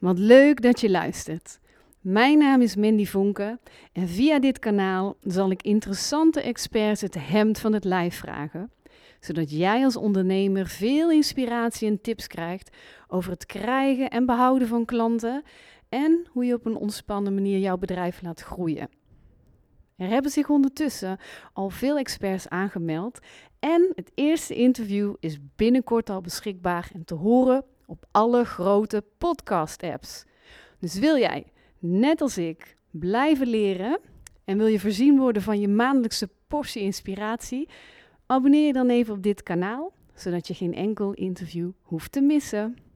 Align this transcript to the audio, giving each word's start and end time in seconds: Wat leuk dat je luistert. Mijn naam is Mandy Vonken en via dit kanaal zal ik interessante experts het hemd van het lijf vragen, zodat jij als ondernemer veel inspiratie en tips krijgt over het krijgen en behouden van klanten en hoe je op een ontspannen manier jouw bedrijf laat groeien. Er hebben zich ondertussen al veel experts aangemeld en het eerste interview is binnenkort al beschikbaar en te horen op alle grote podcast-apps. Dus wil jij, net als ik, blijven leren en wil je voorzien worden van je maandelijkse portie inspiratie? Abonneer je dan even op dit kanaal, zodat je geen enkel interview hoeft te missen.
Wat 0.00 0.18
leuk 0.18 0.62
dat 0.62 0.80
je 0.80 0.90
luistert. 0.90 1.60
Mijn 2.00 2.38
naam 2.38 2.60
is 2.60 2.76
Mandy 2.76 3.06
Vonken 3.06 3.60
en 3.92 4.08
via 4.08 4.38
dit 4.38 4.58
kanaal 4.58 5.16
zal 5.22 5.50
ik 5.50 5.62
interessante 5.62 6.40
experts 6.40 7.00
het 7.00 7.14
hemd 7.18 7.58
van 7.58 7.72
het 7.72 7.84
lijf 7.84 8.14
vragen, 8.14 8.70
zodat 9.20 9.50
jij 9.50 9.84
als 9.84 9.96
ondernemer 9.96 10.66
veel 10.66 11.10
inspiratie 11.10 11.88
en 11.88 12.00
tips 12.00 12.26
krijgt 12.26 12.76
over 13.08 13.30
het 13.30 13.46
krijgen 13.46 14.10
en 14.10 14.26
behouden 14.26 14.68
van 14.68 14.84
klanten 14.84 15.42
en 15.88 16.26
hoe 16.30 16.44
je 16.44 16.54
op 16.54 16.66
een 16.66 16.76
ontspannen 16.76 17.34
manier 17.34 17.58
jouw 17.58 17.78
bedrijf 17.78 18.22
laat 18.22 18.40
groeien. 18.40 18.88
Er 20.00 20.08
hebben 20.08 20.30
zich 20.30 20.48
ondertussen 20.48 21.18
al 21.52 21.70
veel 21.70 21.98
experts 21.98 22.48
aangemeld 22.48 23.18
en 23.58 23.92
het 23.94 24.10
eerste 24.14 24.54
interview 24.54 25.14
is 25.18 25.38
binnenkort 25.56 26.10
al 26.10 26.20
beschikbaar 26.20 26.90
en 26.94 27.04
te 27.04 27.14
horen 27.14 27.64
op 27.86 28.04
alle 28.10 28.44
grote 28.44 29.04
podcast-apps. 29.18 30.24
Dus 30.78 30.98
wil 30.98 31.16
jij, 31.16 31.46
net 31.78 32.20
als 32.20 32.38
ik, 32.38 32.76
blijven 32.90 33.46
leren 33.46 33.98
en 34.44 34.58
wil 34.58 34.66
je 34.66 34.80
voorzien 34.80 35.18
worden 35.18 35.42
van 35.42 35.60
je 35.60 35.68
maandelijkse 35.68 36.28
portie 36.48 36.82
inspiratie? 36.82 37.68
Abonneer 38.26 38.66
je 38.66 38.72
dan 38.72 38.88
even 38.88 39.14
op 39.14 39.22
dit 39.22 39.42
kanaal, 39.42 39.92
zodat 40.14 40.46
je 40.46 40.54
geen 40.54 40.74
enkel 40.74 41.12
interview 41.12 41.70
hoeft 41.82 42.12
te 42.12 42.20
missen. 42.20 42.76